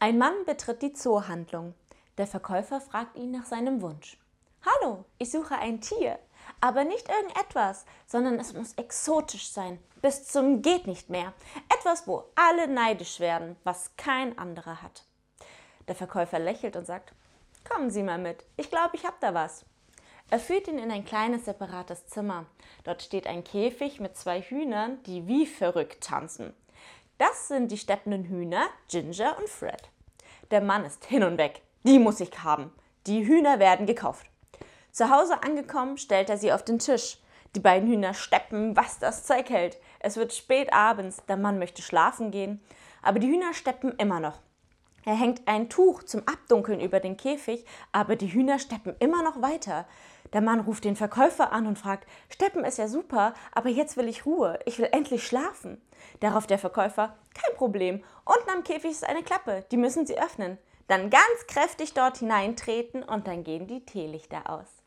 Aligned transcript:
Ein 0.00 0.16
Mann 0.16 0.44
betritt 0.46 0.82
die 0.82 0.92
Zoohandlung. 0.92 1.74
Der 2.18 2.28
Verkäufer 2.28 2.80
fragt 2.80 3.16
ihn 3.16 3.32
nach 3.32 3.46
seinem 3.46 3.82
Wunsch. 3.82 4.16
Hallo, 4.64 5.04
ich 5.18 5.32
suche 5.32 5.56
ein 5.56 5.80
Tier, 5.80 6.20
aber 6.60 6.84
nicht 6.84 7.08
irgendetwas, 7.08 7.84
sondern 8.06 8.38
es 8.38 8.52
muss 8.52 8.74
exotisch 8.74 9.50
sein, 9.50 9.80
bis 10.00 10.24
zum 10.24 10.62
geht 10.62 10.86
nicht 10.86 11.10
mehr. 11.10 11.32
Etwas, 11.76 12.06
wo 12.06 12.26
alle 12.36 12.68
neidisch 12.68 13.18
werden, 13.18 13.56
was 13.64 13.90
kein 13.96 14.38
anderer 14.38 14.82
hat. 14.82 15.04
Der 15.88 15.96
Verkäufer 15.96 16.38
lächelt 16.38 16.76
und 16.76 16.86
sagt, 16.86 17.12
kommen 17.68 17.90
Sie 17.90 18.04
mal 18.04 18.18
mit, 18.18 18.44
ich 18.56 18.70
glaube, 18.70 18.94
ich 18.94 19.04
habe 19.04 19.16
da 19.18 19.34
was. 19.34 19.64
Er 20.30 20.38
führt 20.38 20.68
ihn 20.68 20.78
in 20.78 20.92
ein 20.92 21.06
kleines 21.06 21.46
separates 21.46 22.06
Zimmer. 22.06 22.46
Dort 22.84 23.02
steht 23.02 23.26
ein 23.26 23.42
Käfig 23.42 23.98
mit 23.98 24.16
zwei 24.16 24.42
Hühnern, 24.42 25.02
die 25.04 25.26
wie 25.26 25.44
verrückt 25.44 26.04
tanzen. 26.04 26.54
Das 27.18 27.48
sind 27.48 27.72
die 27.72 27.78
steppenden 27.78 28.24
Hühner, 28.24 28.66
Ginger 28.88 29.36
und 29.38 29.48
Fred. 29.48 29.90
Der 30.52 30.60
Mann 30.60 30.84
ist 30.84 31.04
hin 31.04 31.24
und 31.24 31.36
weg. 31.36 31.62
Die 31.82 31.98
muss 31.98 32.20
ich 32.20 32.44
haben. 32.44 32.72
Die 33.06 33.26
Hühner 33.26 33.58
werden 33.58 33.86
gekauft. 33.86 34.26
Zu 34.92 35.10
Hause 35.10 35.42
angekommen, 35.42 35.98
stellt 35.98 36.30
er 36.30 36.38
sie 36.38 36.52
auf 36.52 36.64
den 36.64 36.78
Tisch. 36.78 37.18
Die 37.56 37.60
beiden 37.60 37.88
Hühner 37.88 38.14
steppen, 38.14 38.76
was 38.76 39.00
das 39.00 39.24
Zeug 39.24 39.50
hält. 39.50 39.78
Es 39.98 40.16
wird 40.16 40.32
spät 40.32 40.72
abends, 40.72 41.24
der 41.28 41.36
Mann 41.36 41.58
möchte 41.58 41.82
schlafen 41.82 42.30
gehen, 42.30 42.60
aber 43.02 43.18
die 43.18 43.28
Hühner 43.28 43.52
steppen 43.52 43.94
immer 43.98 44.20
noch. 44.20 44.38
Er 45.08 45.14
hängt 45.14 45.48
ein 45.48 45.70
Tuch 45.70 46.02
zum 46.02 46.20
Abdunkeln 46.28 46.80
über 46.80 47.00
den 47.00 47.16
Käfig, 47.16 47.64
aber 47.92 48.14
die 48.14 48.30
Hühner 48.30 48.58
steppen 48.58 48.94
immer 48.98 49.22
noch 49.22 49.40
weiter. 49.40 49.86
Der 50.34 50.42
Mann 50.42 50.60
ruft 50.60 50.84
den 50.84 50.96
Verkäufer 50.96 51.50
an 51.50 51.66
und 51.66 51.78
fragt, 51.78 52.06
Steppen 52.28 52.62
ist 52.62 52.76
ja 52.76 52.88
super, 52.88 53.32
aber 53.52 53.70
jetzt 53.70 53.96
will 53.96 54.06
ich 54.06 54.26
Ruhe, 54.26 54.58
ich 54.66 54.78
will 54.78 54.90
endlich 54.92 55.26
schlafen. 55.26 55.80
Darauf 56.20 56.46
der 56.46 56.58
Verkäufer, 56.58 57.16
kein 57.32 57.56
Problem, 57.56 58.04
unten 58.26 58.50
am 58.50 58.64
Käfig 58.64 58.90
ist 58.90 59.08
eine 59.08 59.22
Klappe, 59.22 59.64
die 59.70 59.78
müssen 59.78 60.06
Sie 60.06 60.20
öffnen. 60.20 60.58
Dann 60.88 61.08
ganz 61.08 61.46
kräftig 61.46 61.94
dort 61.94 62.18
hineintreten 62.18 63.02
und 63.02 63.26
dann 63.26 63.44
gehen 63.44 63.66
die 63.66 63.86
Teelichter 63.86 64.50
aus. 64.50 64.77